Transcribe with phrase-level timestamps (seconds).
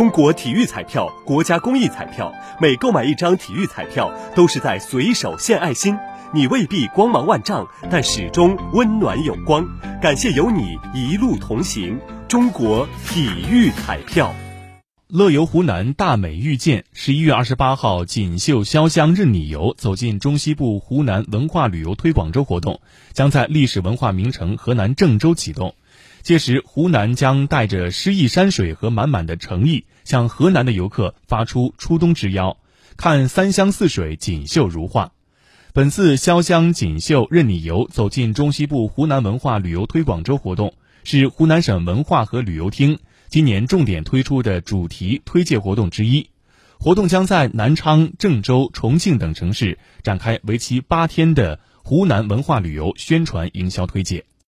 [0.00, 5.94] 中国体育彩票，国家公益彩票，每购买一张体育彩票，都是在随手献爱心。
[6.32, 9.62] 你未必光芒万丈，但始终温暖有光。
[10.00, 12.00] 感谢有你一路同行。
[12.28, 14.34] 中国体育彩票，
[15.06, 22.80] 乐游湖南大美遇见，十一月二十八号锦绣潇湘任你游，走进中西部湖南文化旅游推广周活动，
[23.12, 25.74] 将在历史文化名城河南郑州启动。
[26.22, 32.58] 届时，湖南将带着诗意山水和满满的诚意，向河南的游客发出初冬之邀，
[32.96, 35.12] 看三湘四水锦绣如画。
[35.72, 46.28] 本次潇湘锦绣任你游，走进中西部湖南文化旅游推广周活动，是湖南省文化和旅游厅今年重点推出的主题推介活动之一。
[46.78, 54.24] 活动将在南昌、郑州、重庆等城市展开为期八天的湖南文化旅游宣传营销推介。